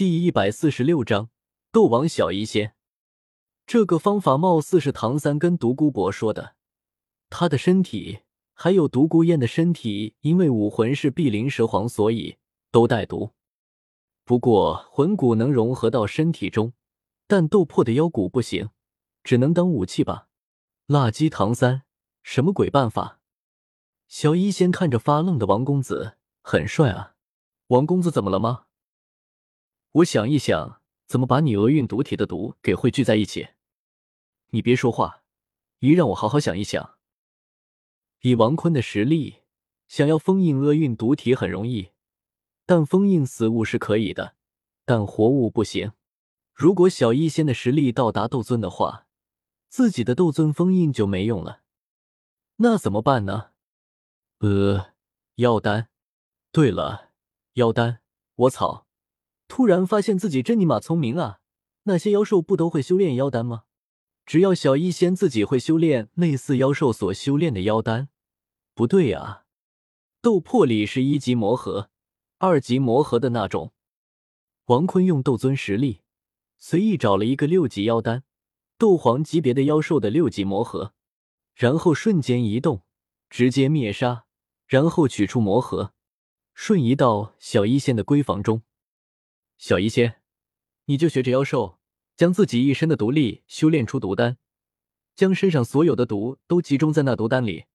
[0.00, 1.28] 第一百四十六章
[1.70, 2.74] 斗王小医仙。
[3.66, 6.54] 这个方法貌似是唐三跟独孤博说的。
[7.28, 8.20] 他的身体
[8.54, 12.38] 还有独孤雁的身体，因为武魂是碧鳞蛇皇，所以
[12.70, 13.32] 都带毒。
[14.24, 16.72] 不过魂骨能融合到身体中，
[17.26, 18.70] 但斗破的妖骨不行，
[19.22, 20.28] 只能当武器吧。
[20.86, 21.82] 辣鸡唐三，
[22.22, 23.18] 什么鬼办法？
[24.08, 27.16] 小医仙看着发愣的王公子，很帅啊。
[27.66, 28.64] 王公子怎么了吗？
[29.92, 33.48] 我想一想，怎么把你厄运毒体的毒给汇聚在一起。
[34.50, 35.24] 你别说话，
[35.80, 36.96] 一让我好好想一想。
[38.20, 39.42] 以王坤的实力，
[39.88, 41.90] 想要封印厄运毒体很容易，
[42.66, 44.36] 但封印死物是可以的，
[44.84, 45.92] 但活物不行。
[46.54, 49.08] 如果小医仙的实力到达斗尊的话，
[49.68, 51.62] 自己的斗尊封印就没用了。
[52.56, 53.50] 那怎么办呢？
[54.38, 54.92] 呃，
[55.36, 55.88] 妖丹。
[56.52, 57.10] 对了，
[57.54, 58.00] 妖丹。
[58.36, 58.86] 我操！
[59.50, 61.40] 突然发现自己真尼玛聪明啊！
[61.82, 63.64] 那些妖兽不都会修炼妖丹吗？
[64.24, 68.10] 只要小医仙自己会修炼类似妖兽所修炼的妖丹，
[68.74, 69.42] 不对呀，
[70.22, 71.90] 斗破里是一级魔核、
[72.38, 73.72] 二级魔核的那种。
[74.66, 76.02] 王坤用斗尊实力，
[76.56, 78.22] 随意找了一个六级妖丹，
[78.78, 80.94] 斗皇级别的妖兽的六级魔核，
[81.56, 82.82] 然后瞬间移动，
[83.28, 84.26] 直接灭杀，
[84.68, 85.92] 然后取出魔核，
[86.54, 88.62] 瞬移到小医仙的闺房中。
[89.60, 90.22] 小医仙，
[90.86, 91.78] 你就学着妖兽。
[92.16, 94.38] 将自己一身的毒力修炼出毒丹，
[95.14, 97.66] 将身上所有的毒都集中在那毒丹里，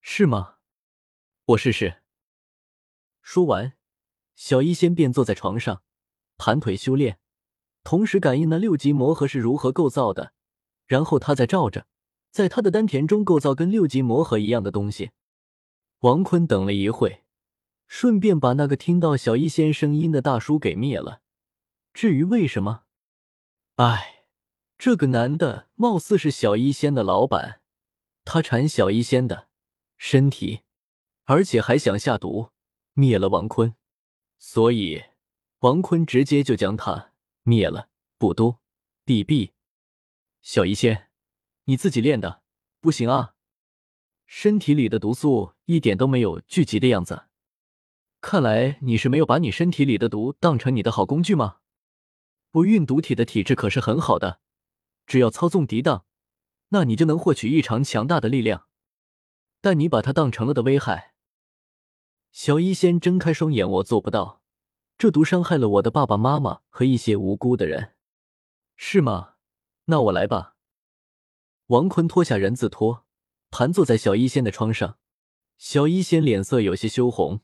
[0.00, 0.56] 是吗？
[1.46, 2.02] 我试试。
[3.22, 3.74] 说完，
[4.34, 5.82] 小医仙便坐在床上，
[6.36, 7.18] 盘腿修炼，
[7.82, 10.32] 同时感应那六级魔核是如何构造的，
[10.86, 11.86] 然后他再照着，
[12.30, 15.10] 在他的丹田中构造跟六级魔核一样的东西。
[16.00, 17.23] 王坤等了一会，
[17.86, 21.22] 顺便把那个听到小医仙声音的大叔给灭了。
[21.92, 22.84] 至于为什么？
[23.76, 24.24] 哎，
[24.78, 27.60] 这个男的貌似是小医仙的老板，
[28.24, 29.48] 他馋小医仙的
[29.96, 30.62] 身体，
[31.24, 32.50] 而且还想下毒
[32.92, 33.74] 灭了王坤，
[34.38, 35.04] 所以
[35.60, 37.88] 王坤直接就将他灭了。
[38.16, 38.60] 不多
[39.04, 39.52] ，B B，
[40.40, 41.08] 小医仙，
[41.64, 42.42] 你自己练的
[42.80, 43.34] 不行啊，
[44.26, 47.24] 身体里的毒素一点都没有聚集的样子，
[48.26, 51.58] 看来你是没有把你身体里的毒当成你的好工具吗？
[52.52, 54.40] 我运毒体的体质可是很好的，
[55.06, 56.06] 只要操纵涤荡，
[56.70, 58.66] 那你就能获取异常强大的力量。
[59.60, 61.12] 但你把它当成了的危害。
[62.32, 64.40] 小医仙睁开双眼，我做不到。
[64.96, 67.92] 这毒伤害了我的爸爸妈妈和一些无辜的人，
[68.74, 69.34] 是吗？
[69.84, 70.56] 那我来吧。
[71.66, 73.04] 王坤脱下人字拖，
[73.50, 74.96] 盘坐在小医仙的床上。
[75.58, 77.42] 小医仙脸色有些羞红，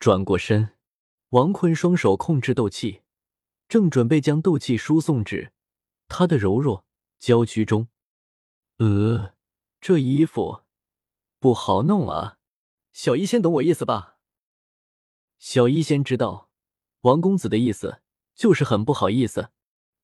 [0.00, 0.70] 转过身。
[1.28, 3.02] 王坤双手控制斗气。
[3.68, 5.52] 正准备将斗气输送至
[6.08, 6.84] 他的柔弱
[7.20, 7.86] 娇躯中，
[8.78, 9.36] 呃，
[9.80, 10.62] 这衣服
[11.38, 12.38] 不好弄啊！
[12.92, 14.16] 小医仙懂我意思吧？
[15.38, 16.50] 小医仙知道
[17.02, 18.02] 王公子的意思
[18.34, 19.52] 就是很不好意思，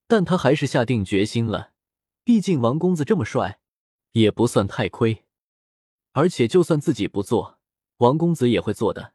[0.06, 1.73] 但他还是下定决心了。
[2.23, 3.59] 毕竟王公子这么帅，
[4.12, 5.25] 也不算太亏。
[6.12, 7.59] 而且就算自己不做，
[7.97, 9.15] 王公子也会做的，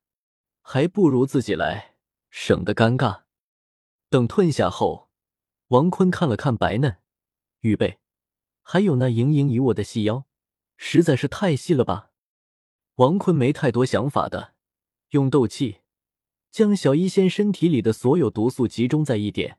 [0.61, 1.95] 还不如自己来，
[2.29, 3.23] 省得尴尬。
[4.09, 5.09] 等吞下后，
[5.67, 6.97] 王坤看了看白嫩
[7.61, 7.99] 玉背，
[8.61, 10.25] 还有那盈盈一握的细腰，
[10.77, 12.11] 实在是太细了吧。
[12.95, 14.53] 王坤没太多想法的，
[15.09, 15.79] 用斗气
[16.51, 19.57] 将小医仙身体里的所有毒素集中在一点，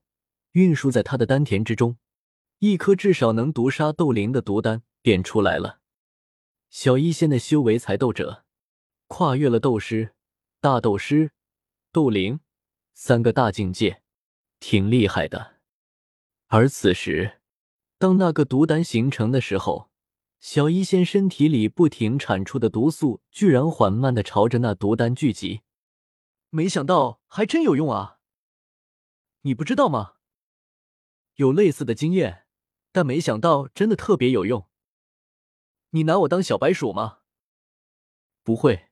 [0.52, 1.96] 运输在他的丹田之中，
[2.58, 5.80] 一颗至少能毒杀斗灵的毒丹便出来了。
[6.68, 8.44] 小医仙的修为才斗者，
[9.06, 10.14] 跨越了斗师、
[10.62, 11.32] 大斗师、
[11.90, 12.38] 斗灵
[12.94, 14.04] 三个大境界。
[14.60, 15.56] 挺厉害的，
[16.46, 17.40] 而此时，
[17.98, 19.90] 当那个毒丹形成的时候，
[20.38, 25.62] 小医仙身体里不停产出的毒素，居然缓慢的朝着那毒丹聚集。
[26.50, 28.20] 没想到还真有用啊！
[29.40, 30.14] 你不知道吗？
[31.34, 32.46] 有类似的经验，
[32.92, 34.68] 但没想到真的特别有用。
[35.90, 37.22] 你拿我当小白鼠吗？
[38.44, 38.91] 不会，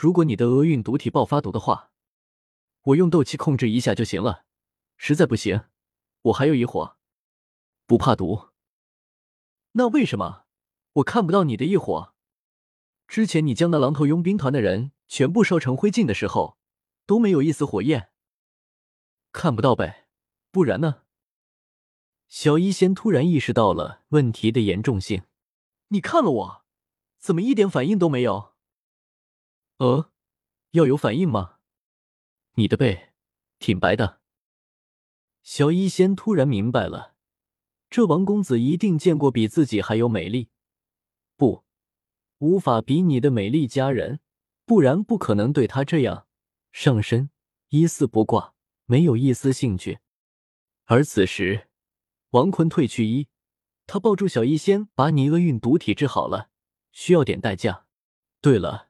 [0.00, 1.92] 如果你的厄运毒体爆发毒的话，
[2.84, 4.46] 我用斗气控制一下就行了。
[4.96, 5.64] 实在不行，
[6.22, 6.96] 我还有一火，
[7.84, 8.48] 不怕毒。
[9.72, 10.46] 那为什么
[10.94, 12.14] 我看不到你的异火？
[13.06, 16.56] 之前你将那狼头佣兵团的人全部烧成灰烬的时候，
[17.04, 18.08] 都没有一丝火焰。
[19.32, 20.08] 看不到呗？
[20.50, 21.02] 不然呢？
[22.26, 25.24] 小医仙突然意识到了问题的严重性。
[25.88, 26.64] 你看了我，
[27.18, 28.54] 怎么一点反应都没有？
[29.80, 30.12] 呃
[30.72, 31.56] 要有反应吗？
[32.56, 33.12] 你的背
[33.58, 34.20] 挺白的。
[35.42, 37.14] 小医仙突然明白了
[37.88, 40.50] 这王公子一定见过比自己还要美丽。
[41.34, 41.64] 不
[42.40, 44.20] 无法比拟的美丽佳人
[44.66, 46.26] 不然不可能对她这样
[46.70, 47.30] 上身
[47.70, 48.52] 一丝不挂
[48.84, 50.00] 没有一丝兴趣。
[50.84, 51.70] 而此时
[52.30, 53.28] 王坤褪去衣
[53.86, 56.50] 他抱住小医仙把你厄运毒体治好了
[56.92, 57.86] 需要点代价。
[58.42, 58.89] 对了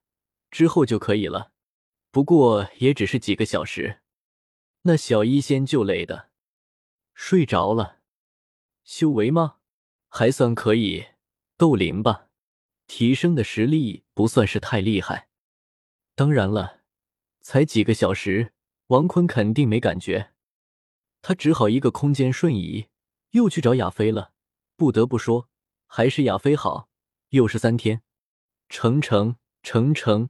[0.51, 1.53] 之后就可以了。
[2.11, 4.01] 不过也只是几个小时，
[4.81, 6.29] 那小医仙就累的
[7.13, 7.99] 睡着了。
[8.83, 9.57] 修为吗？
[10.09, 11.05] 还算可以，
[11.55, 12.27] 斗灵吧，
[12.85, 15.29] 提升的实力不算是太厉害。
[16.15, 16.81] 当然了，
[17.39, 18.53] 才几个小时，
[18.87, 20.33] 王坤肯定没感觉。
[21.21, 22.89] 他只好一个空间瞬移，
[23.29, 24.33] 又去找亚飞了。
[24.75, 25.47] 不得不说，
[25.87, 26.89] 还是亚飞好。
[27.29, 28.01] 又是三天，
[28.67, 30.29] 成成成成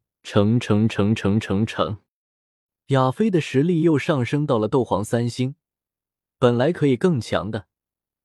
[0.23, 1.99] 成成成成成成
[2.87, 5.55] 亚飞的实力又上升到了斗皇三星，
[6.37, 7.67] 本来可以更强的。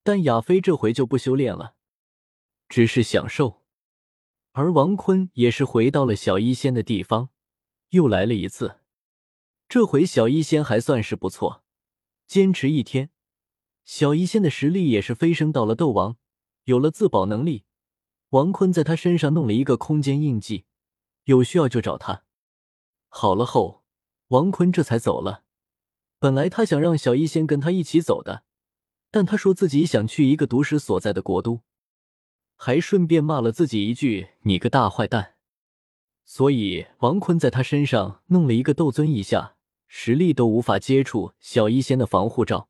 [0.02, 1.74] 但亚飞这回就不修炼了，
[2.68, 3.62] 只是享受。
[4.52, 7.30] 而王坤也是回到了小医仙的地方，
[7.90, 8.80] 又来了一次。
[9.68, 11.64] 这回小医仙还算是不错，
[12.26, 13.10] 坚持一天，
[13.84, 16.16] 小医仙的实力也是飞升到了斗王，
[16.64, 17.64] 有了自保能力。
[18.30, 20.64] 王坤在他身上弄了一个空间印记，
[21.26, 22.24] 有需要就找他。
[23.08, 23.84] 好了后，
[24.28, 25.44] 王坤这才走了。
[26.18, 28.42] 本来他想让小医仙跟他一起走的。
[29.08, 31.60] 但他说自己想去一个毒师所在的国都，
[32.54, 35.36] 还顺便骂了自己一句“你个大坏蛋”。
[36.26, 39.54] 所以王坤在他身上弄了一个斗尊以下
[39.86, 42.68] 实力都无法接触小医仙的防护罩。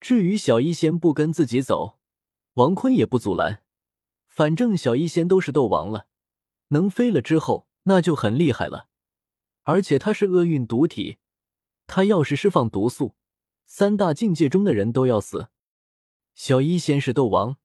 [0.00, 1.98] 至于小医仙不跟自己走，
[2.54, 3.62] 王坤也不阻拦。
[4.26, 6.06] 反正小医仙都是斗王了，
[6.72, 8.88] 能飞了之后那就很厉害了。
[9.62, 11.18] 而且他是厄运毒体，
[11.86, 13.14] 他要是释放毒素。
[13.64, 15.48] 三大境界中的人都要死。
[16.34, 17.56] 小医仙是斗王，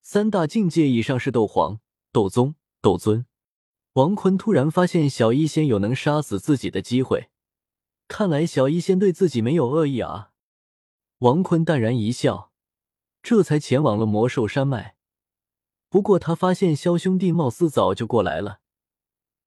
[0.00, 3.26] 三大境界以上是斗皇、斗宗、斗尊。
[3.92, 7.28] 王坤突然发现小医仙有能杀死自己的机会，
[8.08, 10.30] 看来小医仙对自己没有恶意啊。
[11.18, 12.50] 王坤淡然一笑，
[13.22, 14.96] 这才前往了魔兽山脉。
[15.90, 18.61] 不过他发现萧兄弟貌似早就过来了，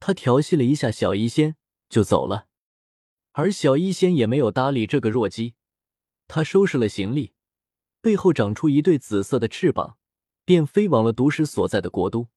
[0.06, 1.56] 他调戏了一下小医仙
[1.90, 2.46] 就走了，
[3.32, 5.56] 而小医仙也没有搭理这个弱鸡。
[6.28, 7.34] 他收拾了行李，
[8.02, 9.98] 背后长出一对紫色的翅膀，
[10.46, 12.28] 便飞往了毒师所在的国都。